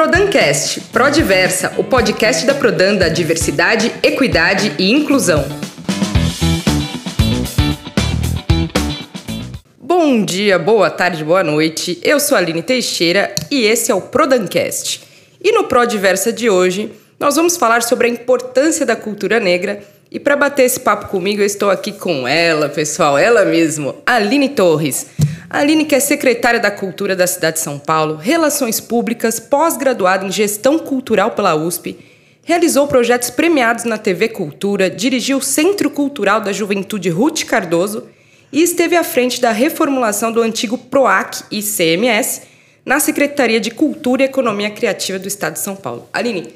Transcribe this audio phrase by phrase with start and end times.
[0.00, 5.44] Prodancast, Prodiversa, o podcast da Prodan da diversidade, equidade e inclusão.
[9.78, 12.00] Bom dia, boa tarde, boa noite.
[12.02, 15.02] Eu sou a Aline Teixeira e esse é o Prodancast.
[15.44, 19.82] E no Prodiversa de hoje, nós vamos falar sobre a importância da cultura negra.
[20.10, 24.48] E para bater esse papo comigo, eu estou aqui com ela, pessoal, ela mesmo, Aline
[24.48, 25.08] Torres.
[25.52, 30.24] A Aline, que é secretária da Cultura da cidade de São Paulo, Relações Públicas, pós-graduada
[30.24, 31.98] em Gestão Cultural pela USP,
[32.44, 38.04] realizou projetos premiados na TV Cultura, dirigiu o Centro Cultural da Juventude Ruth Cardoso
[38.52, 42.42] e esteve à frente da reformulação do antigo PROAC e CMS
[42.86, 46.08] na Secretaria de Cultura e Economia Criativa do Estado de São Paulo.
[46.12, 46.46] Aline,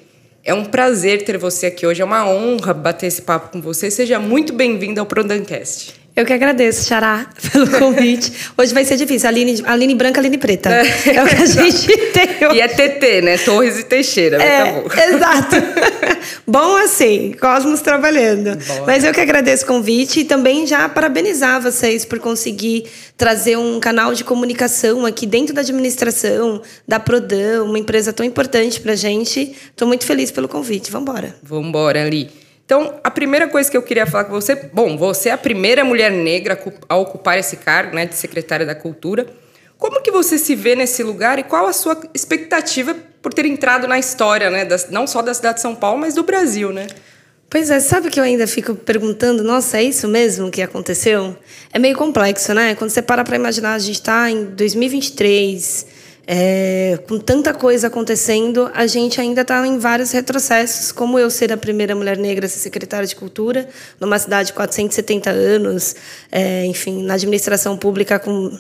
[0.45, 3.91] é um prazer ter você aqui hoje, é uma honra bater esse papo com você.
[3.91, 6.04] Seja muito bem-vinda ao Prodancast.
[6.17, 8.33] Eu que agradeço, Xará, pelo convite.
[8.57, 9.29] Hoje vai ser difícil.
[9.29, 10.71] Aline, Aline branca, Aline preta.
[10.71, 12.29] É, é o que a gente tem.
[12.55, 13.37] E é TT, né?
[13.39, 14.41] Torres e Teixeira.
[14.41, 14.89] É, tá bom.
[15.17, 15.57] Exato.
[16.47, 18.57] bom assim, Cosmos trabalhando.
[18.57, 18.85] Bom.
[18.87, 22.85] Mas eu que agradeço o convite e também já parabenizar vocês por conseguir
[23.17, 28.81] trazer um canal de comunicação aqui dentro da administração, da Prodan, uma empresa tão importante
[28.81, 29.53] pra gente.
[29.71, 30.93] Estou muito feliz pelo convite.
[30.93, 31.35] Vamos embora.
[31.43, 32.44] Vamos embora, Ali.
[32.65, 35.85] Então, a primeira coisa que eu queria falar com você, bom, você é a primeira
[35.85, 39.27] mulher negra a ocupar esse cargo, né, de secretária da Cultura.
[39.77, 43.87] Como que você se vê nesse lugar e qual a sua expectativa por ter entrado
[43.87, 46.87] na história, né, das, não só da cidade de São Paulo, mas do Brasil, né?
[47.51, 51.37] Pois é, sabe que eu ainda fico perguntando, nossa, é isso mesmo que aconteceu?
[51.73, 52.75] É meio complexo, né?
[52.75, 55.87] Quando você para para imaginar, a gente está em 2023,
[56.27, 61.53] é, com tanta coisa acontecendo, a gente ainda está em vários retrocessos, como eu ser
[61.53, 63.69] a primeira mulher negra a ser secretária de Cultura,
[64.01, 65.95] numa cidade de 470 anos,
[66.33, 68.51] é, enfim, na administração pública com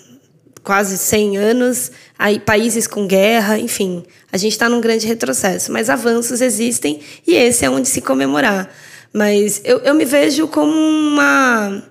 [0.62, 5.70] quase 100 anos, aí países com guerra, enfim, a gente está num grande retrocesso.
[5.70, 8.70] Mas avanços existem e esse é onde se comemorar.
[9.12, 11.82] Mas eu, eu me vejo como uma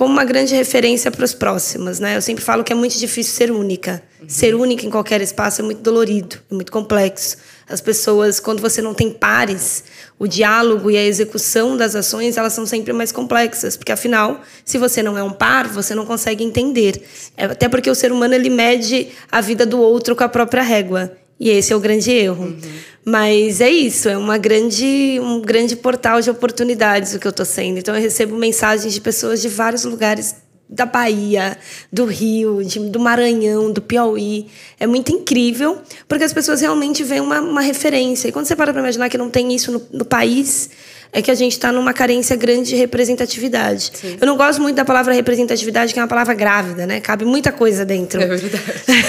[0.00, 2.16] como uma grande referência para os próximos, né?
[2.16, 4.02] Eu sempre falo que é muito difícil ser única.
[4.18, 4.28] Uhum.
[4.30, 7.36] Ser única em qualquer espaço é muito dolorido, é muito complexo.
[7.68, 9.84] As pessoas, quando você não tem pares,
[10.18, 14.78] o diálogo e a execução das ações, elas são sempre mais complexas, porque afinal, se
[14.78, 17.02] você não é um par, você não consegue entender.
[17.36, 20.62] É, até porque o ser humano ele mede a vida do outro com a própria
[20.62, 21.12] régua.
[21.38, 22.44] E esse é o grande erro.
[22.44, 22.60] Uhum.
[23.04, 27.46] Mas é isso, é uma grande, um grande portal de oportunidades o que eu estou
[27.46, 27.78] sendo.
[27.78, 30.34] Então eu recebo mensagens de pessoas de vários lugares
[30.70, 31.58] da Bahia,
[31.92, 34.46] do Rio, de, do Maranhão, do Piauí.
[34.78, 38.28] É muito incrível, porque as pessoas realmente veem uma, uma referência.
[38.28, 40.70] E quando você para para imaginar que não tem isso no, no país,
[41.12, 43.90] é que a gente está numa carência grande de representatividade.
[43.94, 44.16] Sim.
[44.20, 47.00] Eu não gosto muito da palavra representatividade, que é uma palavra grávida, né?
[47.00, 48.20] Cabe muita coisa dentro.
[48.20, 48.62] É verdade.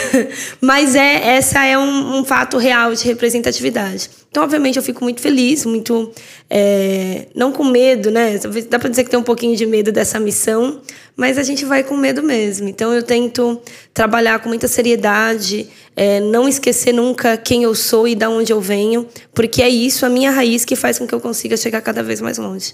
[0.60, 4.10] Mas é, essa é um, um fato real de representatividade.
[4.32, 6.10] Então, obviamente, eu fico muito feliz, muito.
[6.50, 8.40] É, não com medo, né?
[8.70, 10.82] Dá para dizer que tem um pouquinho de medo dessa missão,
[11.18, 12.70] mas a gente vai com medo mesmo.
[12.70, 13.62] Então, eu tento
[13.94, 18.62] trabalhar com muita seriedade, é, não esquecer nunca quem eu sou e de onde eu
[18.62, 22.02] venho, porque é isso, a minha raiz, que faz com que eu consiga chegar cada
[22.02, 22.74] vez mais longe.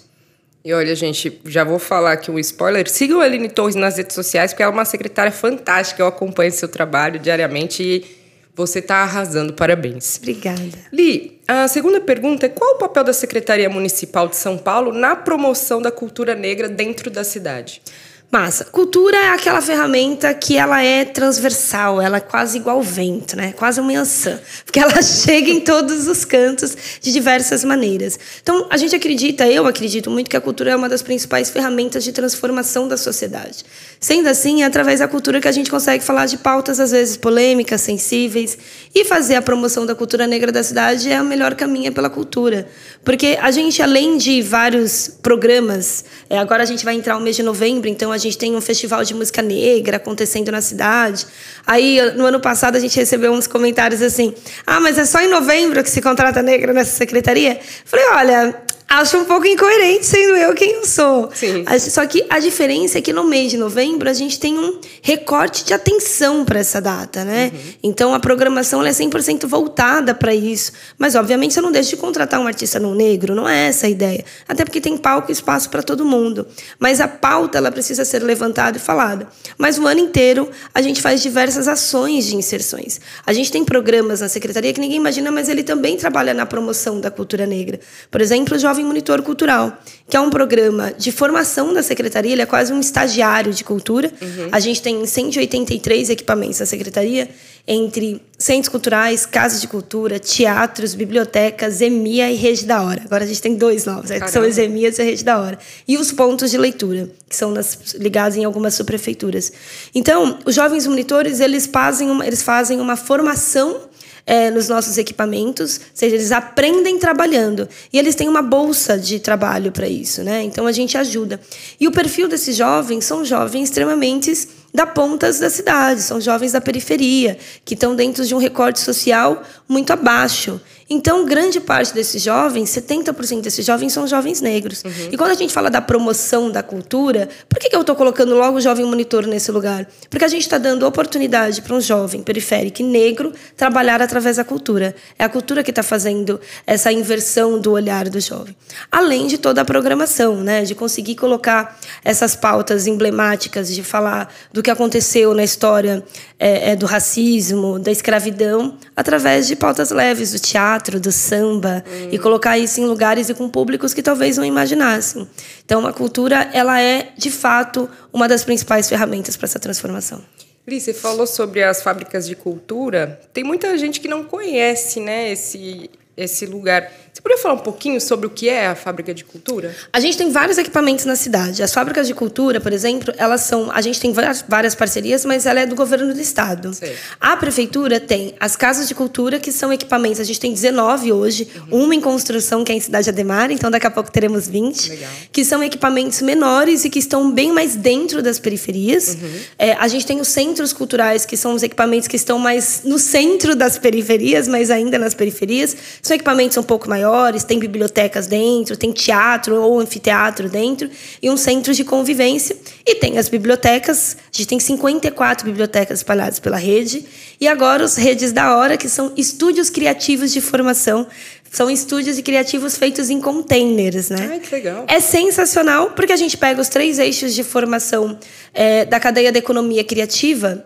[0.63, 2.88] E olha, gente, já vou falar aqui um spoiler.
[2.88, 6.03] Sigam a Aline Torres nas redes sociais, porque ela é uma secretária fantástica.
[6.03, 8.27] Eu acompanho seu trabalho diariamente e
[8.57, 9.53] você está arrasando.
[9.53, 10.18] Parabéns.
[10.18, 10.59] Obrigada.
[10.91, 15.16] Li, a segunda pergunta é: qual o papel da Secretaria Municipal de São Paulo na
[15.16, 17.81] promoção da cultura negra dentro da cidade?
[18.30, 18.66] Massa.
[18.66, 23.54] Cultura é aquela ferramenta que ela é transversal, ela é quase igual vento, né?
[23.54, 28.20] Quase uma ançã, porque ela chega em todos os cantos de diversas maneiras.
[28.44, 32.04] Então, a gente acredita, eu acredito muito que a cultura é uma das principais ferramentas
[32.04, 33.64] de transformação da sociedade.
[33.98, 37.16] Sendo assim, é através da cultura que a gente consegue falar de pautas às vezes
[37.16, 38.58] polêmicas, sensíveis,
[38.94, 42.68] e fazer a promoção da cultura negra da cidade é o melhor caminho pela cultura.
[43.06, 47.38] Porque a gente, além de vários programas, é, agora a gente vai entrar o mês
[47.38, 51.25] de novembro, então a gente tem um festival de música negra acontecendo na cidade.
[51.66, 54.33] Aí, no ano passado, a gente recebeu uns comentários assim:
[54.66, 57.59] ah, mas é só em novembro que se contrata negra nessa secretaria?
[57.85, 58.55] Falei, olha,
[58.87, 61.29] acho um pouco incoerente sendo eu quem eu sou.
[61.34, 61.66] Sim.
[61.79, 65.66] Só que a diferença é que no mês de novembro a gente tem um recorte
[65.66, 67.51] de atenção para essa data, né?
[67.53, 67.73] Uhum.
[67.84, 70.72] Então a programação é 100% voltada para isso.
[70.97, 73.89] Mas obviamente você não deixa de contratar um artista não negro, não é essa a
[73.89, 74.23] ideia.
[74.47, 76.47] Até porque tem palco e espaço para todo mundo.
[76.79, 79.28] Mas a pauta ela precisa ser levantada e falada.
[79.57, 83.01] Mas o ano inteiro a gente faz diversas ações de inserções.
[83.25, 87.01] A gente tem programas na secretaria que ninguém imagina, mas ele também trabalha na promoção
[87.01, 87.79] da cultura negra.
[88.09, 89.76] Por exemplo, o Jovem Jovem Monitor Cultural,
[90.08, 94.12] que é um programa de formação da secretaria, ele é quase um estagiário de cultura.
[94.22, 94.50] Uhum.
[94.52, 97.28] A gente tem 183 equipamentos da secretaria,
[97.68, 103.02] entre centros culturais, casas de cultura, teatros, bibliotecas, EMIA e Rede da Hora.
[103.03, 105.58] Agora a gente tem dois novos, que são as EMIAs e a Rede da Hora.
[105.88, 109.52] E os pontos de leitura, que são nas, ligados em algumas subprefeituras.
[109.94, 113.88] Então, os jovens monitores, eles fazem uma, eles fazem uma formação
[114.28, 117.68] é, nos nossos equipamentos, ou seja, eles aprendem trabalhando.
[117.94, 120.44] E eles têm uma bolsa de trabalho para isso, né?
[120.44, 121.40] Então a gente ajuda.
[121.79, 126.59] E o perfil desses jovens são jovens extremamente da pontas da cidade, são jovens da
[126.59, 130.59] periferia, que estão dentro de um recorte social muito abaixo.
[130.89, 134.84] Então, grande parte desses jovens, 70% desses jovens são jovens negros.
[134.84, 135.09] Uhum.
[135.11, 138.35] E quando a gente fala da promoção da cultura, por que, que eu estou colocando
[138.35, 139.87] logo o jovem monitor nesse lugar?
[140.09, 144.95] Porque a gente está dando oportunidade para um jovem periférico negro trabalhar através da cultura.
[145.19, 148.55] É a cultura que está fazendo essa inversão do olhar do jovem.
[148.91, 150.63] Além de toda a programação, né?
[150.63, 156.03] de conseguir colocar essas pautas emblemáticas, de falar do que aconteceu na história
[156.39, 162.09] é, é, do racismo, da escravidão, através de pautas leves, do teatro, do samba, hum.
[162.12, 165.28] e colocar isso em lugares e com públicos que talvez não imaginassem.
[165.66, 170.22] Então, a cultura, ela é, de fato, uma das principais ferramentas para essa transformação.
[170.68, 173.20] Li, você falou sobre as fábricas de cultura.
[173.34, 176.91] Tem muita gente que não conhece né, esse, esse lugar.
[177.28, 179.76] Poderia falar um pouquinho sobre o que é a fábrica de cultura?
[179.91, 181.62] A gente tem vários equipamentos na cidade.
[181.62, 183.70] As fábricas de cultura, por exemplo, elas são.
[183.70, 184.14] A gente tem
[184.47, 186.72] várias parcerias, mas ela é do governo do estado.
[187.20, 190.22] A prefeitura tem as casas de cultura, que são equipamentos.
[190.22, 191.84] A gente tem 19 hoje, uhum.
[191.84, 194.90] uma em construção, que é em Cidade Ademar, então daqui a pouco teremos 20.
[194.90, 195.09] Legal.
[195.30, 199.18] Que são equipamentos menores e que estão bem mais dentro das periferias.
[199.22, 199.40] Uhum.
[199.59, 202.97] É, a gente tem os centros culturais, que são os equipamentos que estão mais no
[202.97, 205.76] centro das periferias, mas ainda nas periferias.
[206.02, 210.90] São equipamentos um pouco maiores maiores, tem bibliotecas dentro, tem teatro ou anfiteatro dentro
[211.22, 212.55] e um centro de convivência.
[212.85, 217.05] E tem as bibliotecas, a gente tem 54 bibliotecas espalhadas pela rede.
[217.40, 221.08] E agora os Redes da Hora, que são estúdios criativos de formação.
[221.49, 224.28] São estúdios e criativos feitos em containers, né?
[224.31, 224.85] Ai, que legal.
[224.87, 228.20] É sensacional, porque a gente pega os três eixos de formação
[228.53, 230.66] é, da cadeia da economia criativa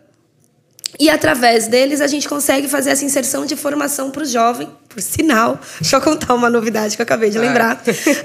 [1.00, 4.70] e através deles a gente consegue fazer essa inserção de formação para o jovem.
[4.90, 7.42] Por sinal, deixa eu contar uma novidade que eu acabei de ah.
[7.42, 7.82] lembrar.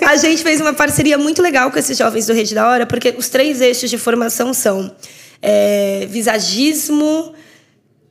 [0.06, 3.14] A gente fez uma parceria muito legal com esses jovens do Rede da Hora, porque
[3.16, 4.94] os três eixos de formação são
[5.40, 7.34] é, visagismo,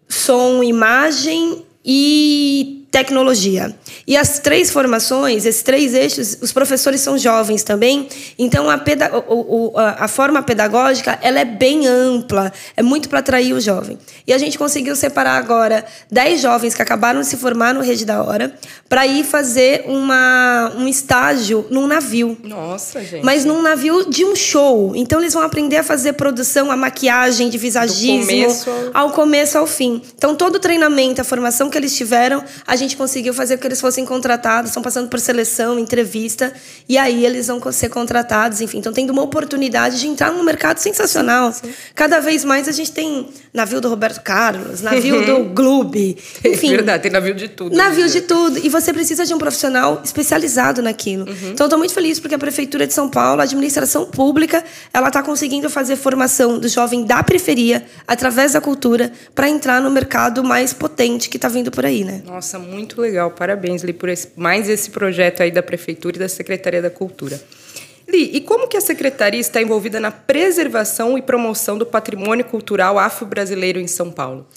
[0.08, 3.76] som, imagem e tecnologia.
[4.08, 8.08] E as três formações, esses três eixos, os professores são jovens também,
[8.40, 13.60] então a, a, a forma pedagógica ela é bem ampla, é muito para atrair o
[13.60, 13.98] jovem.
[14.26, 18.06] E a gente conseguiu separar agora dez jovens que acabaram de se formar no Rede
[18.06, 18.56] da Hora
[18.88, 22.38] para ir fazer uma, um estágio num navio.
[22.44, 23.26] Nossa, gente.
[23.26, 24.94] Mas num navio de um show.
[24.96, 29.04] Então eles vão aprender a fazer produção, a maquiagem de visagismo, começo ao...
[29.04, 30.02] ao começo ao fim.
[30.16, 33.62] Então todo o treinamento, a formação que eles tiveram, a gente gente conseguiu fazer com
[33.62, 36.54] que eles fossem contratados, estão passando por seleção, entrevista,
[36.88, 38.78] e aí eles vão ser contratados, enfim.
[38.78, 41.52] Então, tendo uma oportunidade de entrar num mercado sensacional.
[41.52, 41.74] Sim, sim.
[41.94, 46.74] Cada vez mais a gente tem navio do Roberto Carlos, navio do Gloob, enfim.
[46.74, 47.76] É verdade, tem navio de tudo.
[47.76, 48.60] Navio de tudo.
[48.60, 51.26] E você precisa de um profissional especializado naquilo.
[51.26, 51.52] Uhum.
[51.52, 55.24] Então, estou muito feliz porque a Prefeitura de São Paulo, a administração pública, ela está
[55.24, 60.74] conseguindo fazer formação do jovem da periferia, através da cultura, para entrar no mercado mais
[60.74, 62.22] potente que está vindo por aí, né?
[62.26, 63.32] Nossa, muito legal.
[63.32, 67.40] Parabéns, Li, por esse, mais esse projeto aí da Prefeitura e da Secretaria da Cultura.
[68.08, 73.00] Li, e como que a Secretaria está envolvida na preservação e promoção do patrimônio cultural
[73.00, 74.48] afro-brasileiro em São Paulo?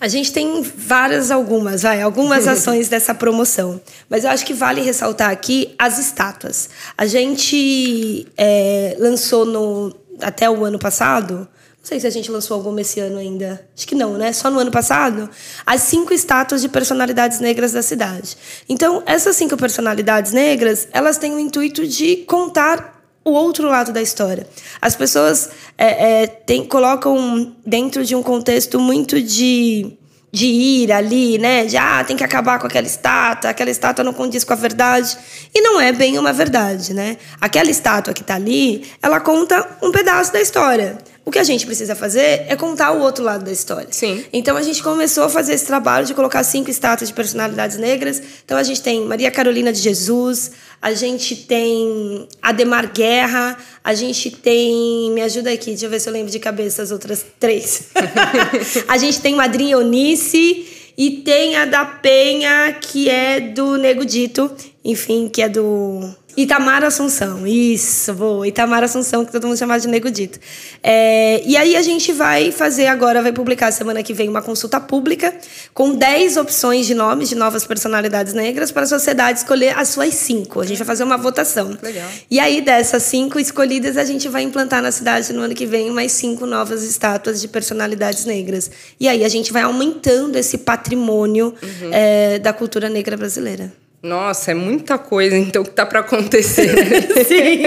[0.00, 3.80] A gente tem várias, algumas, vai, algumas ações dessa promoção.
[4.08, 6.70] Mas eu acho que vale ressaltar aqui as estátuas.
[6.96, 11.46] A gente é, lançou no, até o ano passado
[11.80, 13.66] não sei se a gente lançou alguma esse ano ainda.
[13.74, 14.34] Acho que não, né?
[14.34, 15.30] Só no ano passado.
[15.64, 18.36] As cinco estátuas de personalidades negras da cidade.
[18.68, 24.02] Então, essas cinco personalidades negras, elas têm o intuito de contar o outro lado da
[24.02, 24.46] história.
[24.80, 29.96] As pessoas é, é, tem, colocam dentro de um contexto muito de
[30.32, 31.64] de ir ali, né?
[31.64, 35.16] De ah, tem que acabar com aquela estátua, aquela estátua não condiz com a verdade.
[35.52, 37.16] E não é bem uma verdade, né?
[37.40, 40.98] Aquela estátua que está ali, ela conta um pedaço da história.
[41.24, 43.88] O que a gente precisa fazer é contar o outro lado da história.
[43.90, 44.24] Sim.
[44.32, 48.20] Então a gente começou a fazer esse trabalho de colocar cinco estátuas de personalidades negras.
[48.44, 54.30] Então a gente tem Maria Carolina de Jesus, a gente tem Ademar Guerra, a gente
[54.30, 55.10] tem.
[55.12, 57.88] Me ajuda aqui, deixa eu ver se eu lembro de cabeça as outras três.
[58.88, 64.50] a gente tem Madrinha Eunice e tem a da Penha, que é do Nego Dito,
[64.84, 68.46] enfim, que é do Itamar Assunção, isso, vou.
[68.46, 70.38] Itamar Assunção, que todo mundo chama de Nego Dito.
[70.82, 74.80] É, e aí a gente vai fazer agora, vai publicar semana que vem uma consulta
[74.80, 75.34] pública
[75.74, 80.14] com 10 opções de nomes de novas personalidades negras para a sociedade escolher as suas
[80.14, 80.60] cinco.
[80.60, 81.76] A gente vai fazer uma votação.
[81.82, 82.08] Legal.
[82.30, 85.90] E aí, dessas cinco escolhidas, a gente vai implantar na cidade no ano que vem
[85.90, 88.70] mais cinco novas estátuas de personalidades negras.
[88.98, 91.90] E aí a gente vai aumentando esse patrimônio uhum.
[91.92, 93.70] é, da cultura negra brasileira.
[94.02, 96.70] Nossa, é muita coisa então que tá para acontecer.
[97.26, 97.62] Sim.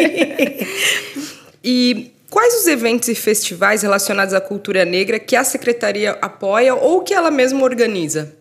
[1.64, 7.02] e quais os eventos e festivais relacionados à cultura negra que a secretaria apoia ou
[7.02, 8.36] que ela mesma organiza?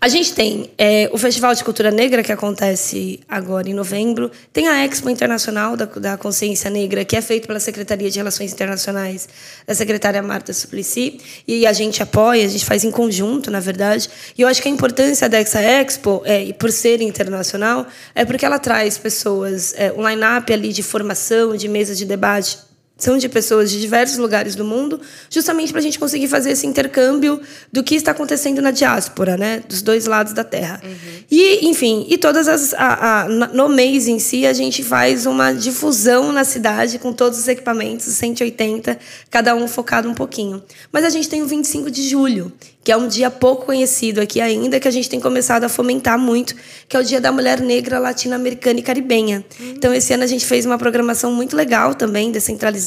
[0.00, 4.30] A gente tem é, o Festival de Cultura Negra, que acontece agora em novembro.
[4.52, 8.52] Tem a Expo Internacional da, da Consciência Negra, que é feito pela Secretaria de Relações
[8.52, 9.28] Internacionais
[9.66, 11.18] da secretária Marta Suplicy.
[11.48, 14.08] E a gente apoia, a gente faz em conjunto, na verdade.
[14.36, 18.58] E eu acho que a importância dessa Expo, é, por ser internacional, é porque ela
[18.58, 22.65] traz pessoas, é, um line-up ali de formação, de mesas de debate
[22.98, 26.66] são de pessoas de diversos lugares do mundo, justamente para a gente conseguir fazer esse
[26.66, 30.80] intercâmbio do que está acontecendo na diáspora, né, dos dois lados da Terra.
[30.82, 30.90] Uhum.
[31.30, 35.52] E, enfim, e todas as a, a, no mês em si a gente faz uma
[35.52, 38.98] difusão na cidade com todos os equipamentos, 180,
[39.30, 40.62] cada um focado um pouquinho.
[40.90, 42.50] Mas a gente tem o 25 de julho,
[42.82, 46.18] que é um dia pouco conhecido aqui ainda, que a gente tem começado a fomentar
[46.18, 46.54] muito,
[46.88, 49.44] que é o Dia da Mulher Negra Latino-Americana e Caribenha.
[49.58, 49.70] Uhum.
[49.76, 52.85] Então, esse ano a gente fez uma programação muito legal também, descentralizada.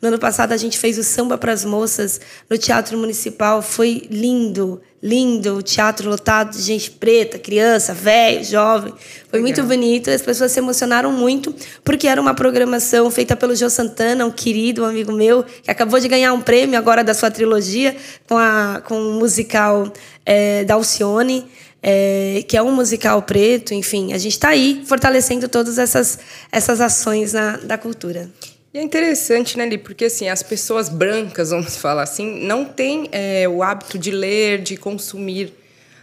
[0.00, 3.62] No ano passado, a gente fez o Samba para as Moças no Teatro Municipal.
[3.62, 8.92] Foi lindo, lindo, o teatro lotado de gente preta, criança, velho, jovem.
[9.28, 9.42] Foi Legal.
[9.42, 14.26] muito bonito, as pessoas se emocionaram muito, porque era uma programação feita pelo Jô Santana,
[14.26, 17.96] um querido um amigo meu, que acabou de ganhar um prêmio agora da sua trilogia,
[18.28, 19.92] com, a, com o musical
[20.26, 21.46] é, da Alcione.
[21.80, 26.18] É, que é um musical preto, enfim, a gente está aí fortalecendo todas essas,
[26.50, 28.28] essas ações na, da cultura.
[28.72, 29.78] E é interessante, né, Li?
[29.78, 34.60] Porque assim, as pessoas brancas, vamos falar assim, não têm é, o hábito de ler,
[34.60, 35.54] de consumir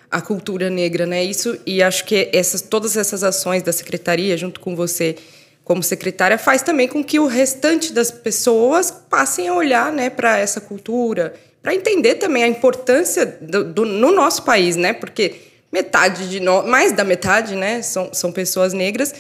[0.10, 1.24] a cultura negra, né?
[1.24, 5.16] Isso e acho que essas, todas essas ações da secretaria, junto com você
[5.64, 10.38] como secretária, faz também com que o restante das pessoas passem a olhar, né, para
[10.38, 14.94] essa cultura, para entender também a importância do, do, no nosso país, né?
[14.94, 15.36] Porque
[15.72, 19.14] metade de nós, mais da metade, né, são, são pessoas negras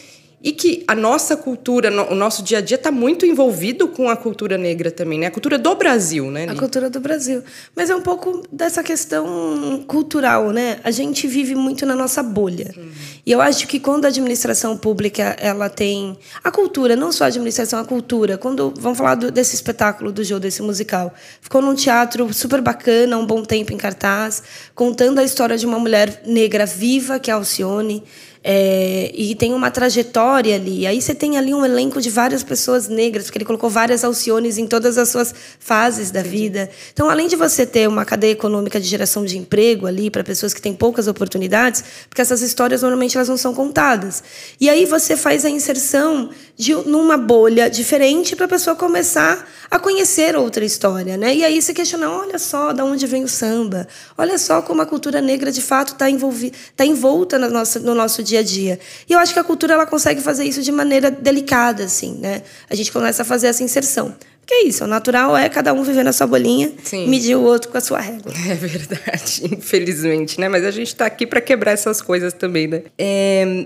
[0.45, 4.15] e que a nossa cultura, o nosso dia a dia está muito envolvido com a
[4.15, 5.25] cultura negra também, né?
[5.25, 6.45] A cultura do Brasil, né?
[6.47, 7.41] A cultura do Brasil.
[7.75, 10.79] Mas é um pouco dessa questão cultural, né?
[10.83, 12.71] A gente vive muito na nossa bolha.
[12.77, 12.91] Uhum.
[13.25, 17.27] E eu acho que quando a administração pública ela tem a cultura, não só a
[17.27, 18.37] administração, a cultura.
[18.37, 21.11] Quando vamos falar do, desse espetáculo do jogo desse musical,
[21.41, 24.43] ficou num teatro super bacana, um bom tempo em cartaz,
[24.75, 28.03] contando a história de uma mulher negra viva que é a Alcione
[28.47, 30.85] é, e tem uma trajetória ali.
[30.85, 34.59] Aí você tem ali um elenco de várias pessoas negras, porque ele colocou várias alciones
[34.59, 36.69] em todas as suas fases da vida.
[36.93, 40.53] Então, além de você ter uma cadeia econômica de geração de emprego ali para pessoas
[40.53, 44.23] que têm poucas oportunidades, porque essas histórias normalmente elas não são contadas.
[44.61, 49.79] E aí você faz a inserção de numa bolha diferente para a pessoa começar a
[49.79, 51.35] conhecer outra história, né?
[51.35, 53.87] E aí você questiona, olha só, da onde vem o samba?
[54.15, 57.95] Olha só como a cultura negra de fato está envolvida, está envolta no nosso, no
[57.95, 58.79] nosso dia a dia.
[59.09, 62.43] E eu acho que a cultura ela consegue fazer isso de maneira delicada, assim, né?
[62.69, 64.15] A gente começa a fazer essa inserção.
[64.39, 67.07] Porque é isso, o natural é cada um vivendo a sua bolinha, Sim.
[67.09, 68.31] medir o outro com a sua régua.
[68.47, 70.47] É verdade, infelizmente, né?
[70.47, 72.83] Mas a gente está aqui para quebrar essas coisas também, né?
[72.97, 73.65] É...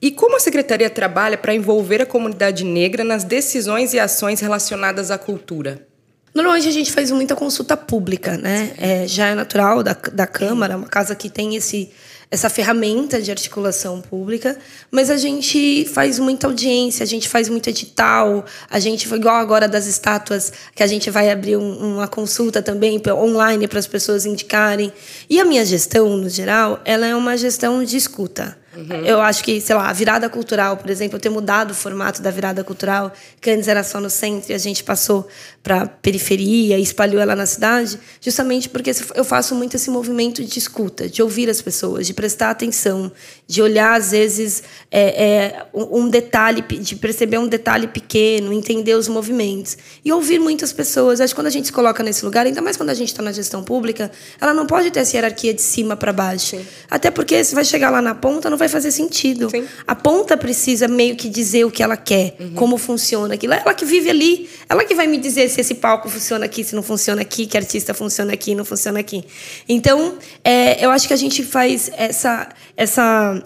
[0.00, 5.10] E como a secretaria trabalha para envolver a comunidade negra nas decisões e ações relacionadas
[5.10, 5.88] à cultura?
[6.34, 8.72] Normalmente a gente faz muita consulta pública, né?
[8.78, 11.90] É, já é natural da, da Câmara, uma casa que tem esse,
[12.30, 14.58] essa ferramenta de articulação pública,
[14.90, 19.66] mas a gente faz muita audiência, a gente faz muito edital, a gente, igual agora
[19.66, 24.26] das estátuas, que a gente vai abrir um, uma consulta também online para as pessoas
[24.26, 24.92] indicarem.
[25.28, 28.56] E a minha gestão, no geral, ela é uma gestão de escuta.
[28.78, 29.04] Uhum.
[29.04, 32.22] Eu acho que, sei lá, a virada cultural, por exemplo, eu ter mudado o formato
[32.22, 35.26] da virada cultural, que antes era só no centro e a gente passou
[35.64, 40.44] para a periferia e espalhou ela na cidade, justamente porque eu faço muito esse movimento
[40.44, 43.10] de escuta, de ouvir as pessoas, de prestar atenção,
[43.48, 49.08] de olhar, às vezes, é, é, um detalhe, de perceber um detalhe pequeno, entender os
[49.08, 49.76] movimentos.
[50.04, 51.20] E ouvir muitas pessoas.
[51.20, 53.22] Acho que quando a gente se coloca nesse lugar, ainda mais quando a gente está
[53.22, 56.56] na gestão pública, ela não pode ter essa hierarquia de cima para baixo.
[56.56, 56.66] Sim.
[56.88, 59.50] Até porque se vai chegar lá na ponta, não vai fazer sentido.
[59.50, 59.66] Sim.
[59.86, 62.54] A ponta precisa meio que dizer o que ela quer, uhum.
[62.54, 63.54] como funciona aquilo.
[63.54, 66.74] Ela que vive ali, ela que vai me dizer se esse palco funciona aqui, se
[66.74, 69.24] não funciona aqui, que artista funciona aqui, não funciona aqui.
[69.68, 73.42] Então, é, eu acho que a gente faz essa, essa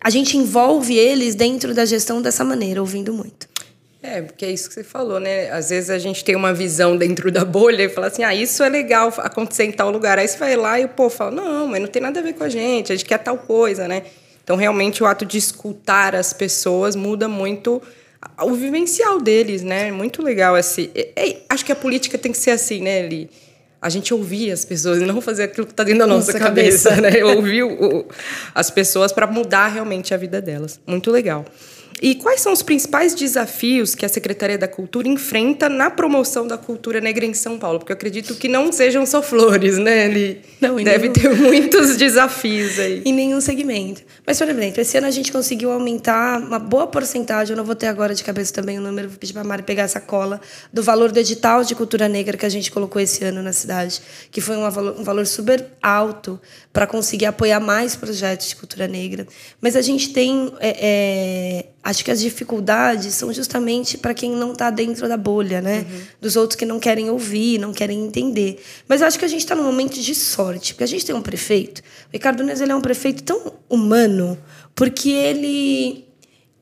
[0.00, 3.48] a gente envolve eles dentro da gestão dessa maneira, ouvindo muito.
[4.00, 5.50] É, porque é isso que você falou, né?
[5.50, 8.62] Às vezes a gente tem uma visão dentro da bolha e fala assim, ah, isso
[8.62, 10.18] é legal acontecer em tal lugar.
[10.18, 12.34] Aí você vai lá e o povo fala, não, mas não tem nada a ver
[12.34, 14.04] com a gente, a gente quer tal coisa, né?
[14.48, 17.82] Então, realmente, o ato de escutar as pessoas muda muito
[18.40, 19.92] o vivencial deles, né?
[19.92, 20.90] Muito legal esse.
[20.94, 23.28] É, acho que a política tem que ser assim, né, Eli?
[23.78, 26.42] A gente ouvir as pessoas e não fazer aquilo que está dentro da nossa, nossa
[26.42, 27.22] cabeça, cabeça, né?
[27.26, 28.06] Ouvir o,
[28.54, 30.80] as pessoas para mudar realmente a vida delas.
[30.86, 31.44] Muito legal.
[32.00, 36.56] E quais são os principais desafios que a Secretaria da Cultura enfrenta na promoção da
[36.56, 37.78] cultura negra em São Paulo?
[37.78, 40.06] Porque eu acredito que não sejam só flores, né?
[40.06, 41.12] Ele não, deve nenhum...
[41.12, 43.02] ter muitos desafios aí.
[43.04, 44.02] Em nenhum segmento.
[44.26, 47.74] Mas, por exemplo, esse ano a gente conseguiu aumentar uma boa porcentagem, eu não vou
[47.74, 50.40] ter agora de cabeça também o número, vou pedir para a Mari pegar essa cola,
[50.72, 54.00] do valor do edital de cultura negra que a gente colocou esse ano na cidade,
[54.30, 56.40] que foi um valor, um valor super alto
[56.72, 59.26] para conseguir apoiar mais projetos de cultura negra.
[59.60, 60.52] Mas a gente tem.
[60.60, 65.60] É, é, acho que as dificuldades são justamente para quem não está dentro da bolha,
[65.60, 65.86] né?
[65.88, 66.00] Uhum.
[66.20, 68.62] Dos outros que não querem ouvir, não querem entender.
[68.86, 71.22] Mas acho que a gente está num momento de sorte, porque a gente tem um
[71.22, 71.78] prefeito.
[71.78, 74.38] O Ricardo Nunes ele é um prefeito tão humano,
[74.74, 76.04] porque ele,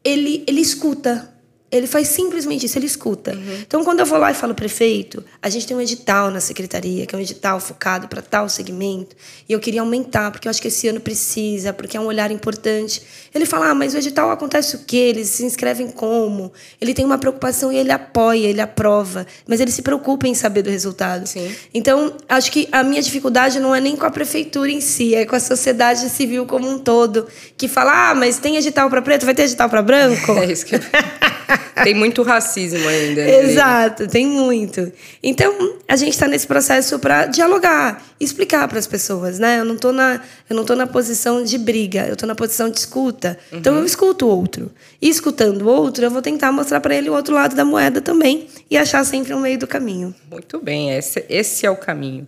[0.04, 1.35] ele, ele escuta
[1.70, 3.32] ele faz simplesmente isso, ele escuta.
[3.32, 3.58] Uhum.
[3.66, 7.06] Então, quando eu vou lá e falo, prefeito, a gente tem um edital na secretaria,
[7.06, 9.16] que é um edital focado para tal segmento,
[9.48, 12.30] e eu queria aumentar, porque eu acho que esse ano precisa, porque é um olhar
[12.30, 13.02] importante.
[13.34, 14.96] Ele fala, ah, mas o edital acontece o quê?
[14.96, 16.52] Eles se inscrevem como?
[16.80, 20.62] Ele tem uma preocupação e ele apoia, ele aprova, mas ele se preocupa em saber
[20.62, 21.26] do resultado.
[21.26, 21.52] Sim.
[21.74, 25.26] Então, acho que a minha dificuldade não é nem com a prefeitura em si, é
[25.26, 29.26] com a sociedade civil como um todo, que fala, ah, mas tem edital para preto,
[29.26, 30.36] vai ter edital para branco?
[30.36, 30.80] É isso que eu...
[31.82, 33.24] tem muito racismo ainda.
[33.24, 33.44] Né?
[33.44, 34.92] Exato, tem muito.
[35.22, 39.60] Então, a gente está nesse processo para dialogar, explicar para as pessoas, né?
[39.60, 42.70] Eu não estou na, eu não tô na posição de briga, eu estou na posição
[42.70, 43.38] de escuta.
[43.50, 43.58] Uhum.
[43.58, 44.70] Então, eu escuto o outro.
[45.00, 48.00] E escutando o outro, eu vou tentar mostrar para ele o outro lado da moeda
[48.00, 50.14] também e achar sempre um meio do caminho.
[50.30, 52.26] Muito bem, esse, esse é o caminho.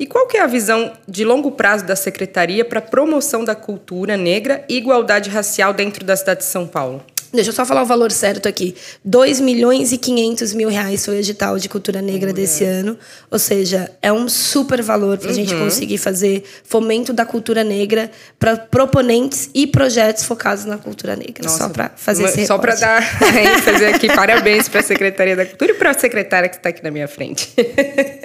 [0.00, 3.54] E qual que é a visão de longo prazo da secretaria para a promoção da
[3.54, 7.04] cultura negra e igualdade racial dentro da cidade de São Paulo?
[7.32, 8.74] Deixa eu só falar o valor certo aqui.
[9.04, 12.98] 2 milhões e 500 mil reais foi o edital de cultura negra desse ano.
[13.30, 15.36] Ou seja, é um super valor para a uhum.
[15.36, 21.44] gente conseguir fazer fomento da cultura negra para proponentes e projetos focados na cultura negra.
[21.44, 23.02] Nossa, só para fazer esse Só para dar
[23.62, 26.82] fazer aqui parabéns para a Secretaria da Cultura e para a secretária que está aqui
[26.82, 27.52] na minha frente.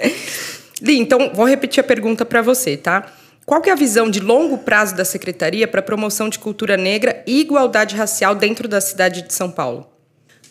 [0.82, 3.06] Li, então vou repetir a pergunta para você, tá?
[3.46, 6.76] Qual que é a visão de longo prazo da Secretaria para a promoção de cultura
[6.76, 9.86] negra e igualdade racial dentro da cidade de São Paulo?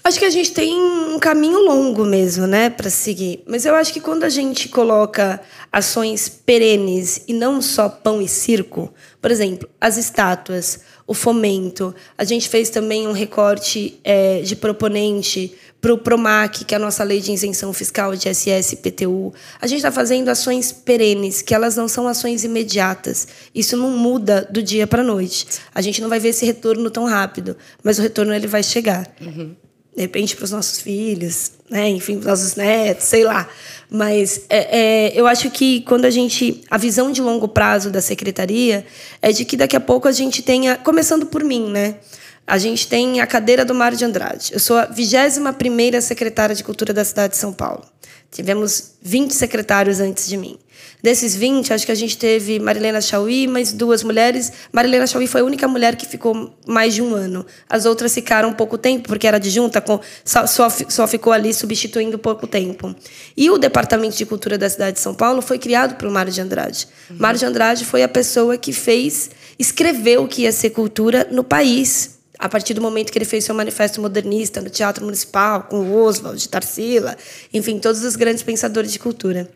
[0.02, 3.44] Acho que a gente tem um caminho longo mesmo, né, para seguir.
[3.46, 8.30] Mas eu acho que quando a gente coloca ações perenes e não só pão e
[8.30, 14.56] circo, por exemplo, as estátuas, o fomento, a gente fez também um recorte é, de
[14.56, 15.54] proponente
[15.86, 19.32] para o PROMAC, que é a nossa lei de isenção fiscal de SS e PTU.
[19.62, 23.28] A gente está fazendo ações perenes, que elas não são ações imediatas.
[23.54, 25.46] Isso não muda do dia para a noite.
[25.76, 29.08] A gente não vai ver esse retorno tão rápido, mas o retorno ele vai chegar.
[29.22, 29.56] Uhum.
[29.96, 31.88] De repente, para os nossos filhos, né?
[31.88, 33.48] enfim, para os nossos netos, sei lá.
[33.88, 36.64] Mas é, é, eu acho que quando a gente.
[36.68, 38.84] A visão de longo prazo da secretaria
[39.22, 40.78] é de que daqui a pouco a gente tenha.
[40.78, 41.98] Começando por mim, né?
[42.48, 44.52] A gente tem a cadeira do Mário de Andrade.
[44.54, 47.84] Eu sou a 21ª secretária de Cultura da cidade de São Paulo.
[48.32, 50.58] Tivemos 20 secretários antes de mim.
[51.02, 54.52] Desses 20, acho que a gente teve Marilena Chauí, mais duas mulheres.
[54.72, 57.46] Marilena Chauí foi a única mulher que ficou mais de um ano.
[57.70, 62.20] As outras ficaram pouco tempo, porque era adjunta, com, só, só, só ficou ali substituindo
[62.20, 62.94] pouco tempo.
[63.38, 66.42] E o Departamento de Cultura da cidade de São Paulo foi criado pelo Mário de
[66.42, 66.88] Andrade.
[67.10, 67.18] Uhum.
[67.20, 71.44] Mário de Andrade foi a pessoa que fez, escreveu o que ia ser cultura no
[71.44, 75.80] país a partir do momento que ele fez seu manifesto modernista no Teatro Municipal, com
[75.80, 77.18] o Oswald, Tarsila,
[77.54, 79.50] enfim, todos os grandes pensadores de cultura.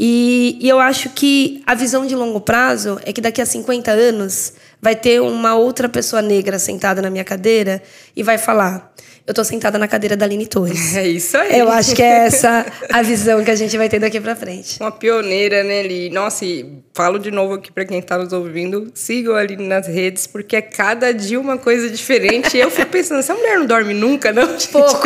[0.00, 3.90] E, e, eu acho que a visão de longo prazo é que daqui a 50
[3.90, 7.82] anos vai ter uma outra pessoa negra sentada na minha cadeira
[8.14, 8.92] e vai falar:
[9.28, 10.96] eu estou sentada na cadeira da Aline Torres.
[10.96, 11.58] É isso aí.
[11.58, 14.80] Eu acho que é essa a visão que a gente vai ter daqui para frente.
[14.80, 16.08] Uma pioneira, né, Li?
[16.08, 19.86] Nossa, e falo de novo aqui para quem está nos ouvindo, sigam a Aline nas
[19.86, 22.56] redes, porque é cada dia uma coisa diferente.
[22.56, 24.56] E eu fico pensando, essa mulher não dorme nunca, não?
[24.72, 25.02] Pouco.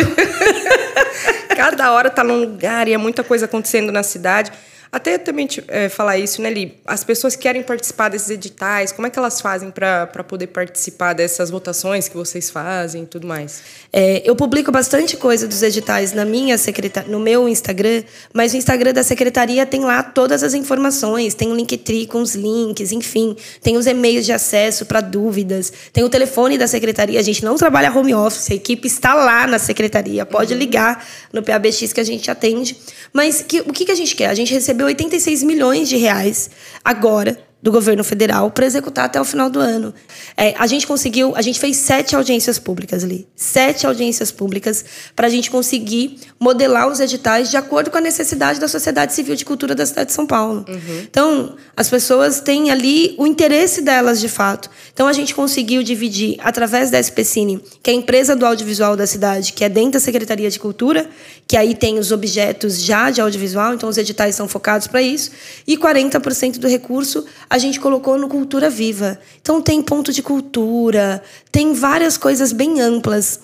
[1.57, 4.53] cada hora está num lugar e é muita coisa acontecendo na cidade.
[4.93, 6.79] Até também é, falar isso, né, Li?
[6.85, 11.49] As pessoas querem participar desses editais, como é que elas fazem para poder participar dessas
[11.49, 13.63] votações que vocês fazem e tudo mais?
[13.91, 18.03] É, eu publico bastante coisa dos editais na minha secretaria, no meu Instagram,
[18.35, 22.21] mas o Instagram da secretaria tem lá todas as informações, tem o um Linktree com
[22.21, 27.19] os links, enfim, tem os e-mails de acesso para dúvidas, tem o telefone da secretaria.
[27.19, 30.59] A gente não trabalha home office, a equipe está lá na secretaria, pode uhum.
[30.59, 31.03] ligar
[31.33, 32.77] no PABX que a gente atende.
[33.11, 34.29] Mas que, o que, que a gente quer?
[34.29, 36.51] A gente recebeu recebeu 86 milhões de reais
[36.85, 39.95] agora do governo federal para executar até o final do ano.
[40.37, 45.29] É, a gente conseguiu, a gente fez sete audiências públicas ali, sete audiências públicas para
[45.29, 49.45] a gente conseguir modelar os editais de acordo com a necessidade da sociedade civil de
[49.45, 50.65] cultura da cidade de São Paulo.
[50.69, 51.01] Uhum.
[51.09, 54.69] Então, as pessoas têm ali o interesse delas de fato.
[54.93, 59.07] Então, a gente conseguiu dividir através da SPCine, que é a empresa do audiovisual da
[59.07, 61.09] cidade, que é dentro da Secretaria de Cultura,
[61.47, 65.31] que aí tem os objetos já de audiovisual, então os editais são focados para isso,
[65.67, 69.19] e 40% do recurso a gente colocou no Cultura Viva.
[69.43, 73.41] Então tem ponto de cultura, tem várias coisas bem amplas.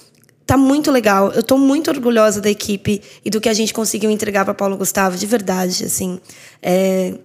[0.47, 1.31] Tá muito legal.
[1.33, 4.79] Eu estou muito orgulhosa da equipe e do que a gente conseguiu entregar para Paulo
[4.79, 6.19] Gustavo, de verdade, assim.
[6.63, 7.19] É,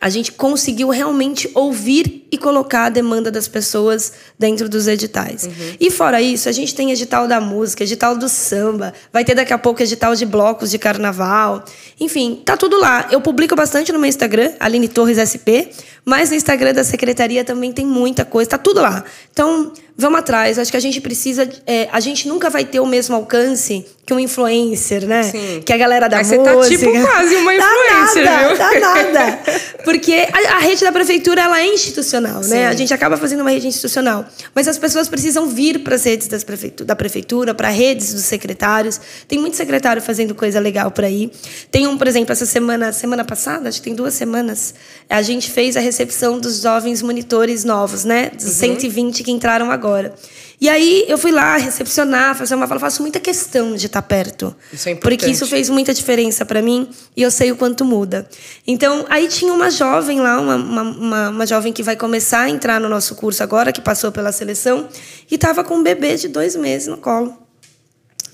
[0.00, 5.44] a gente conseguiu realmente ouvir e colocar a demanda das pessoas dentro dos editais.
[5.44, 5.76] Uhum.
[5.80, 9.52] E fora isso, a gente tem edital da música, edital do samba, vai ter daqui
[9.52, 11.64] a pouco edital de blocos de carnaval.
[11.98, 13.08] Enfim, tá tudo lá.
[13.10, 15.66] Eu publico bastante no meu Instagram, Aline Torres SP,
[16.04, 19.04] mas no Instagram da secretaria também tem muita coisa, tá tudo lá.
[19.32, 20.58] Então, vamos atrás.
[20.58, 21.48] Acho que a gente precisa.
[21.66, 25.22] É, a gente nunca vai ter o mesmo alcance que um influencer, né?
[25.24, 25.60] Sim.
[25.62, 26.54] Que a galera da Mas música.
[26.54, 28.56] Você tá tipo quase uma influencer, dá nada, viu?
[28.56, 29.38] Dá nada.
[29.84, 32.50] Porque a, a, rede da prefeitura ela é institucional, Sim.
[32.50, 32.68] né?
[32.68, 34.24] A gente acaba fazendo uma rede institucional.
[34.54, 38.24] Mas as pessoas precisam vir para as redes das prefeitura, da prefeitura, para redes dos
[38.24, 38.98] secretários.
[39.26, 41.30] Tem muito secretário fazendo coisa legal por aí.
[41.70, 44.74] Tem um, por exemplo, essa semana, semana passada, acho que tem duas semanas,
[45.10, 48.30] a gente fez a recepção dos jovens monitores novos, né?
[48.30, 48.76] Dos uhum.
[48.76, 50.14] 120 que entraram agora.
[50.60, 54.54] E aí eu fui lá recepcionar, fazer uma fala, faço muita questão de estar perto.
[54.72, 55.18] Isso é importante.
[55.18, 58.28] Porque isso fez muita diferença para mim e eu sei o quanto muda.
[58.66, 62.80] Então, aí tinha uma jovem lá, uma, uma, uma, jovem que vai começar a entrar
[62.80, 64.88] no nosso curso agora, que passou pela seleção,
[65.30, 67.36] e estava com um bebê de dois meses no colo.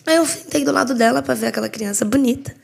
[0.06, 2.54] Aí eu sentei do lado dela para ver aquela criança bonita.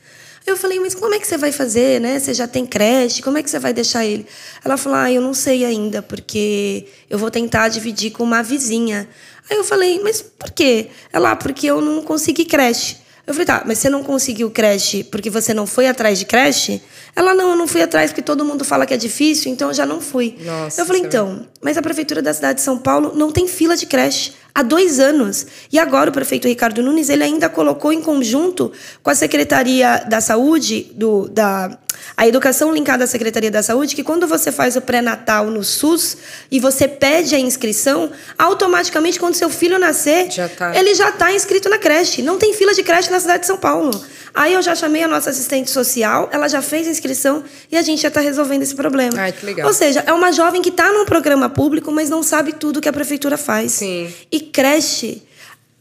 [0.45, 2.19] Eu falei, mas como é que você vai fazer, né?
[2.19, 4.25] Você já tem creche, como é que você vai deixar ele?
[4.63, 9.07] Ela falou, ah, eu não sei ainda, porque eu vou tentar dividir com uma vizinha.
[9.49, 10.87] Aí eu falei, mas por quê?
[11.13, 12.97] Ela, ah, porque eu não consegui creche.
[13.25, 16.81] Eu falei, tá, mas você não conseguiu creche porque você não foi atrás de creche?
[17.15, 19.73] Ela, não, eu não fui atrás porque todo mundo fala que é difícil, então eu
[19.73, 20.37] já não fui.
[20.41, 23.77] Nossa, eu falei, então, mas a prefeitura da cidade de São Paulo não tem fila
[23.77, 25.45] de creche há dois anos.
[25.71, 30.21] E agora o prefeito Ricardo Nunes ele ainda colocou em conjunto com a Secretaria da
[30.21, 31.77] Saúde, do, da
[32.15, 36.17] a educação linkada à Secretaria da Saúde, que quando você faz o pré-natal no SUS
[36.49, 40.75] e você pede a inscrição, automaticamente quando seu filho nascer, já tá.
[40.75, 42.21] ele já está inscrito na creche.
[42.21, 43.91] Não tem fila de creche na cidade de São Paulo.
[44.33, 47.81] Aí eu já chamei a nossa assistente social, ela já fez a inscrição e a
[47.81, 49.19] gente já está resolvendo esse problema.
[49.19, 49.67] Ai, que legal.
[49.67, 52.89] Ou seja, é uma jovem que está num programa público, mas não sabe tudo que
[52.89, 53.73] a prefeitura faz.
[53.73, 54.13] Sim.
[54.31, 55.21] E creche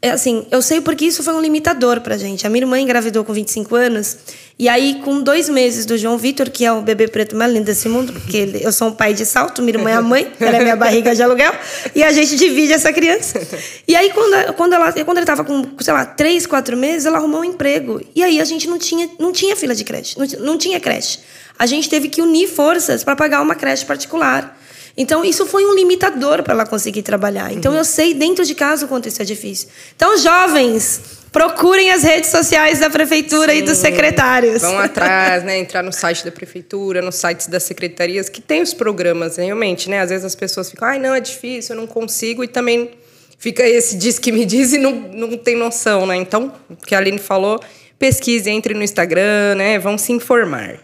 [0.03, 2.47] é assim, eu sei porque isso foi um limitador pra gente.
[2.47, 4.17] A minha irmã engravidou com 25 anos,
[4.59, 7.65] e aí, com dois meses do João Vitor, que é o bebê preto mais lindo
[7.65, 10.57] desse mundo, porque eu sou um pai de salto, minha irmã é a mãe, ela
[10.59, 11.53] é minha barriga de aluguel,
[11.95, 13.41] e a gente divide essa criança.
[13.89, 17.17] E aí, quando, quando, ela, quando ele estava com, sei lá, três, quatro meses, ela
[17.17, 18.03] arrumou um emprego.
[18.15, 21.21] E aí a gente não tinha, não tinha fila de creche, não, não tinha creche.
[21.59, 24.60] A gente teve que unir forças para pagar uma creche particular.
[25.01, 27.51] Então, isso foi um limitador para ela conseguir trabalhar.
[27.55, 27.79] Então, uhum.
[27.79, 29.69] eu sei dentro de casa o quanto isso é difícil.
[29.97, 31.01] Então, jovens,
[31.33, 34.61] procurem as redes sociais da prefeitura Sim, e dos secretários.
[34.61, 35.57] Vão atrás, né?
[35.57, 40.01] Entrar no site da prefeitura, nos sites das secretarias, que tem os programas, realmente, né?
[40.01, 42.91] Às vezes as pessoas ficam, ai, não, é difícil, eu não consigo, e também
[43.39, 46.17] fica esse diz que me diz e não, não tem noção, né?
[46.17, 47.59] Então, o que a Aline falou,
[47.99, 49.79] pesquise, entre no Instagram, né?
[49.79, 50.79] Vão se informar.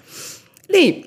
[0.71, 1.05] Li,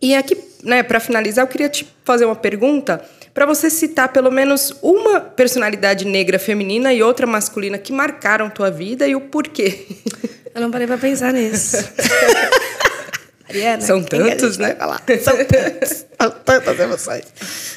[0.00, 4.30] e aqui, né, para finalizar, eu queria te fazer uma pergunta para você citar pelo
[4.30, 9.86] menos uma personalidade negra feminina e outra masculina que marcaram tua vida e o porquê.
[10.54, 11.76] Eu não parei para pensar nisso.
[13.46, 14.76] Mariana, São tantos, né?
[15.22, 16.04] São tantos.
[16.20, 17.24] São tantas emoções.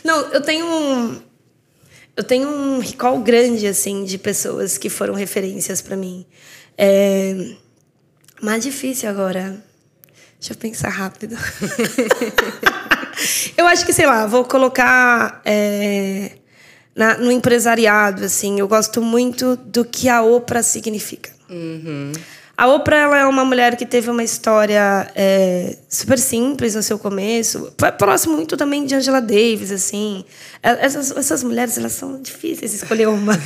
[0.03, 1.21] Não, eu tenho um
[2.17, 6.25] eu tenho um recall grande assim de pessoas que foram referências para mim.
[6.77, 7.35] É
[8.41, 9.63] mais difícil agora.
[10.41, 11.37] Deixa eu pensar rápido.
[13.55, 16.31] eu acho que, sei lá, vou colocar é,
[16.95, 18.59] na, no empresariado, assim.
[18.59, 21.29] Eu gosto muito do que a Oprah significa.
[21.47, 22.11] Uhum.
[22.57, 26.97] A Oprah ela é uma mulher que teve uma história é, super simples no seu
[26.97, 27.71] começo.
[27.77, 30.25] Foi próximo muito também de Angela Davis, assim.
[30.63, 33.33] Essas, essas mulheres, elas são difíceis escolher uma.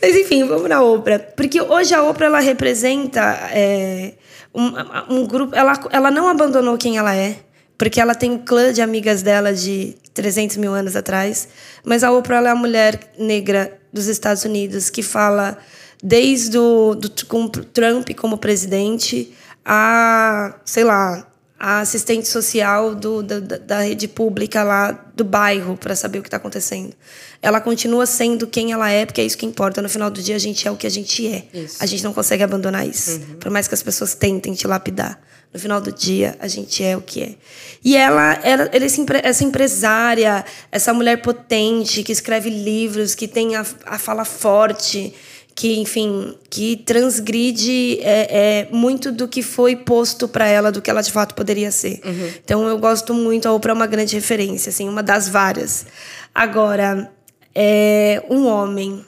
[0.00, 1.18] Mas, enfim, vamos na Oprah.
[1.18, 4.12] Porque hoje a Oprah, ela representa é,
[4.56, 5.54] um, um grupo...
[5.54, 7.38] Ela, ela não abandonou quem ela é.
[7.78, 11.48] Porque ela tem um clã de amigas dela de 300 mil anos atrás.
[11.84, 15.58] Mas a Oprah é a mulher negra dos Estados Unidos que fala
[16.02, 21.26] desde o do, com Trump como presidente a, sei lá,
[21.58, 26.28] a assistente social do, da, da rede pública lá do bairro para saber o que
[26.28, 26.92] está acontecendo.
[27.40, 29.80] Ela continua sendo quem ela é, porque é isso que importa.
[29.80, 31.46] No final do dia, a gente é o que a gente é.
[31.54, 31.76] Isso.
[31.80, 33.12] A gente não consegue abandonar isso.
[33.12, 33.36] Uhum.
[33.40, 35.18] Por mais que as pessoas tentem te lapidar.
[35.52, 37.34] No final do dia, a gente é o que é.
[37.82, 38.84] E ela, ela, ela
[39.22, 45.14] essa empresária, essa mulher potente, que escreve livros, que tem a, a fala forte,
[45.56, 50.90] que, enfim, que transgride é, é, muito do que foi posto para ela, do que
[50.90, 51.98] ela de fato poderia ser.
[52.04, 52.30] Uhum.
[52.44, 55.86] Então eu gosto muito, a Oprah é uma grande referência, assim, uma das várias.
[56.34, 57.10] Agora,
[57.54, 59.02] é um homem.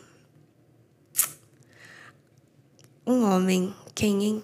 [3.06, 3.74] Um homem.
[3.94, 4.42] Quem, hein?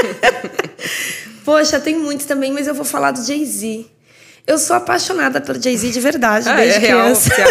[1.46, 3.86] Poxa, tem muitos também, mas eu vou falar do Jay-Z.
[4.46, 7.34] Eu sou apaixonada pelo Jay-Z de verdade, ah, desde é criança.
[7.34, 7.48] Real,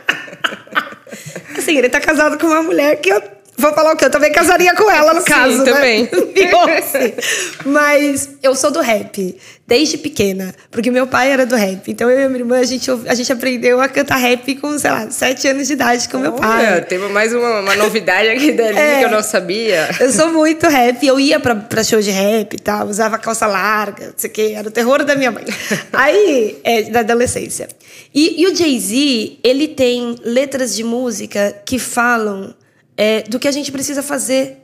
[1.68, 3.22] assim, ele tá casado com uma mulher que eu
[3.58, 4.04] Vou falar o que?
[4.04, 5.64] Eu também casaria com ela, no Sim, caso.
[5.64, 5.72] Né?
[5.72, 6.08] também.
[6.38, 7.14] Né?
[7.66, 10.54] Mas eu sou do rap, desde pequena.
[10.70, 11.90] Porque meu pai era do rap.
[11.90, 14.90] Então eu e minha irmã, a gente, a gente aprendeu a cantar rap com, sei
[14.90, 16.80] lá, sete anos de idade com Olha, meu pai.
[16.82, 19.88] Teve mais uma, uma novidade aqui dali é, que eu não sabia.
[19.98, 21.04] Eu sou muito rap.
[21.04, 24.32] Eu ia pra, pra show de rap e tal, usava calça larga, não sei o
[24.32, 24.52] quê.
[24.56, 25.44] Era o terror da minha mãe.
[25.92, 27.68] Aí, é, da adolescência.
[28.14, 32.54] E, e o Jay-Z, ele tem letras de música que falam
[32.98, 34.58] é, do que a gente precisa fazer,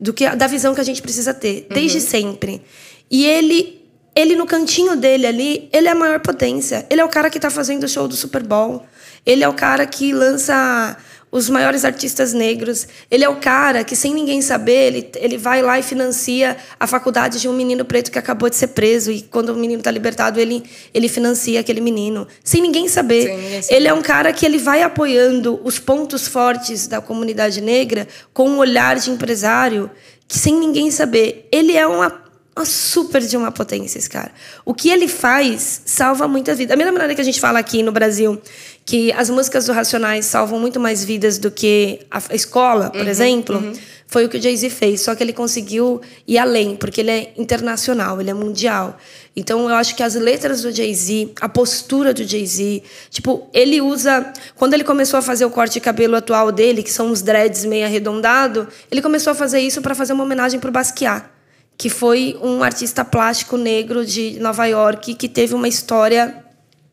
[0.00, 2.04] do que da visão que a gente precisa ter, desde uhum.
[2.04, 2.62] sempre.
[3.10, 6.86] E ele, ele no cantinho dele ali, ele é a maior potência.
[6.88, 8.82] Ele é o cara que está fazendo o show do Super Bowl.
[9.26, 10.96] Ele é o cara que lança
[11.34, 12.86] os maiores artistas negros.
[13.10, 16.86] Ele é o cara que, sem ninguém saber, ele, ele vai lá e financia a
[16.86, 19.10] faculdade de um menino preto que acabou de ser preso.
[19.10, 20.62] E quando o menino está libertado, ele,
[20.94, 22.24] ele financia aquele menino.
[22.44, 23.24] Sem ninguém saber.
[23.24, 23.74] Sem ninguém saber.
[23.74, 28.48] Ele é um cara que ele vai apoiando os pontos fortes da comunidade negra com
[28.48, 29.90] um olhar de empresário
[30.28, 32.22] que, sem ninguém saber, ele é uma
[32.56, 34.30] uma super de uma potência esse cara.
[34.64, 36.74] O que ele faz salva muita vida.
[36.74, 38.40] A mesma maneira que a gente fala aqui no Brasil
[38.84, 43.08] que as músicas do Racionais salvam muito mais vidas do que a escola, por uhum,
[43.08, 43.72] exemplo, uhum.
[44.06, 45.00] foi o que o Jay-Z fez.
[45.00, 48.98] Só que ele conseguiu ir além, porque ele é internacional, ele é mundial.
[49.34, 54.32] Então eu acho que as letras do Jay-Z, a postura do Jay-Z, tipo, ele usa.
[54.54, 57.64] Quando ele começou a fazer o corte de cabelo atual dele, que são uns dreads
[57.64, 61.34] meio arredondado, ele começou a fazer isso para fazer uma homenagem para o Basquiat
[61.76, 66.43] que foi um artista plástico negro de Nova York que teve uma história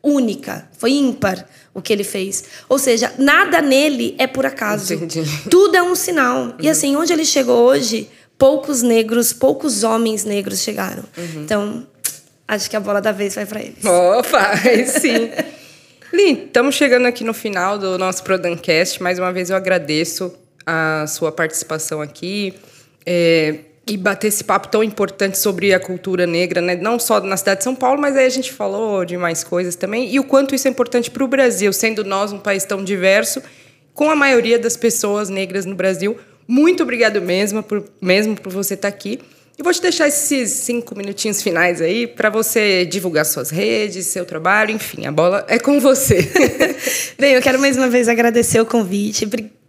[0.02, 2.44] única, foi ímpar o que ele fez.
[2.68, 4.94] Ou seja, nada nele é por acaso.
[4.94, 5.22] Entendi.
[5.48, 6.42] Tudo é um sinal.
[6.42, 6.54] Uhum.
[6.60, 11.04] E assim, onde ele chegou hoje, poucos negros, poucos homens negros chegaram.
[11.16, 11.42] Uhum.
[11.42, 11.86] Então,
[12.48, 13.84] acho que a bola da vez vai para eles.
[13.84, 15.30] Opa, sim.
[16.12, 19.02] Lin, estamos chegando aqui no final do nosso Prodancast.
[19.02, 20.34] Mais uma vez eu agradeço
[20.66, 22.54] a sua participação aqui.
[23.06, 26.76] É, e bater esse papo tão importante sobre a cultura negra, né?
[26.76, 29.74] não só na cidade de São Paulo, mas aí a gente falou de mais coisas
[29.74, 32.82] também, e o quanto isso é importante para o Brasil, sendo nós um país tão
[32.82, 33.42] diverso,
[33.92, 36.16] com a maioria das pessoas negras no Brasil.
[36.46, 39.20] Muito obrigado mesmo por, mesmo por você estar aqui.
[39.58, 44.24] E vou te deixar esses cinco minutinhos finais aí para você divulgar suas redes, seu
[44.24, 46.26] trabalho, enfim, a bola é com você.
[47.18, 49.61] Bem, eu quero mais uma vez agradecer o convite obrigada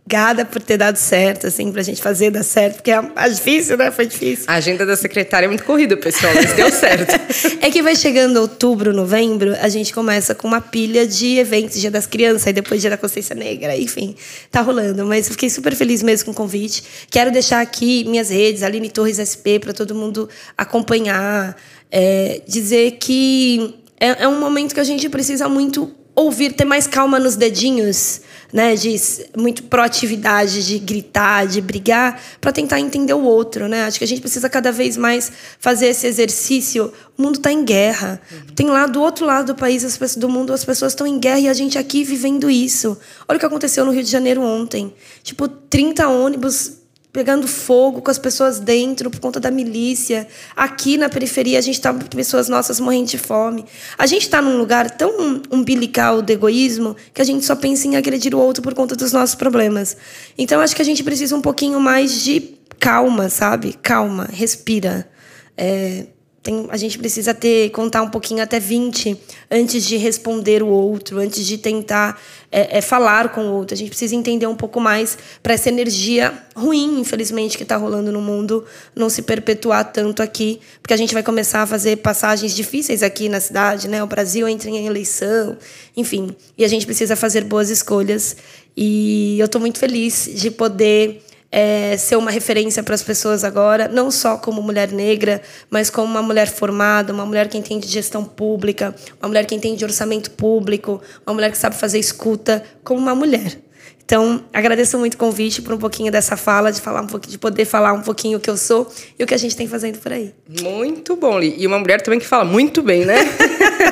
[0.51, 3.89] por ter dado certo, assim, pra gente fazer dar certo, porque é, é difícil, né?
[3.89, 4.45] Foi difícil.
[4.47, 7.13] A agenda da secretária é muito corrida, pessoal, mas deu certo.
[7.61, 11.89] é que vai chegando outubro, novembro, a gente começa com uma pilha de eventos, Dia
[11.89, 14.15] das Crianças, e depois Dia da Consciência Negra, enfim,
[14.51, 15.05] tá rolando.
[15.05, 16.83] Mas eu fiquei super feliz mesmo com o convite.
[17.09, 21.55] Quero deixar aqui minhas redes, Aline Torres SP, para todo mundo acompanhar,
[21.89, 26.85] é, dizer que é, é um momento que a gente precisa muito ouvir, ter mais
[26.85, 28.21] calma nos dedinhos,
[28.51, 28.95] né, de
[29.35, 33.85] muito proatividade, de gritar, de brigar, para tentar entender o outro, né?
[33.85, 36.93] Acho que a gente precisa cada vez mais fazer esse exercício.
[37.17, 38.21] O mundo está em guerra.
[38.31, 38.55] Uhum.
[38.55, 41.17] Tem lá do outro lado do país, as pessoas, do mundo, as pessoas estão em
[41.17, 42.95] guerra e a gente aqui vivendo isso.
[43.27, 44.93] Olha o que aconteceu no Rio de Janeiro ontem.
[45.23, 46.82] Tipo, 30 ônibus
[47.13, 50.27] pegando fogo com as pessoas dentro por conta da milícia.
[50.55, 53.63] Aqui na periferia a gente está pessoas nossas morrendo de fome.
[53.95, 57.95] A gente está num lugar tão umbilical do egoísmo que a gente só pensa em
[57.95, 59.95] agredir o outro por conta dos nossos problemas.
[60.35, 63.73] Então acho que a gente precisa um pouquinho mais de calma, sabe?
[63.83, 65.07] Calma, respira.
[65.55, 66.07] É,
[66.43, 69.17] tem, a gente precisa ter contar um pouquinho até 20
[69.49, 73.73] antes de responder o outro, antes de tentar é, é, falar com o outro.
[73.73, 78.11] A gente precisa entender um pouco mais para essa energia ruim, infelizmente, que está rolando
[78.11, 82.53] no mundo não se perpetuar tanto aqui, porque a gente vai começar a fazer passagens
[82.53, 84.03] difíceis aqui na cidade, né?
[84.03, 85.57] O Brasil entra em eleição,
[85.95, 88.35] enfim, e a gente precisa fazer boas escolhas.
[88.75, 91.23] E eu estou muito feliz de poder
[91.55, 95.39] é, ser uma referência para as pessoas agora, não só como mulher negra,
[95.69, 99.85] mas como uma mulher formada, uma mulher que entende gestão pública, uma mulher que entende
[99.85, 103.55] orçamento público, uma mulher que sabe fazer escuta, como uma mulher.
[104.03, 107.37] Então, agradeço muito o convite por um pouquinho dessa fala, de falar um pouquinho, de
[107.37, 109.99] poder falar um pouquinho o que eu sou e o que a gente tem fazendo
[109.99, 110.33] por aí.
[110.59, 111.53] Muito bom, Li.
[111.57, 113.15] E uma mulher também que fala muito bem, né?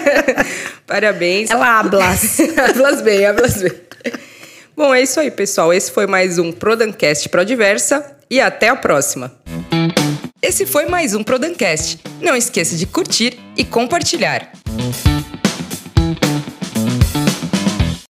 [0.88, 1.52] Parabéns.
[1.52, 2.39] Ela hablas.
[2.58, 3.90] hablas bem, hablas bem.
[4.82, 5.72] Bom, é isso aí, pessoal.
[5.72, 9.32] Esse foi mais um Prodancast Prodiversa e até a próxima.
[10.41, 12.00] Esse foi mais um Prodancast.
[12.20, 14.52] Não esqueça de curtir e compartilhar.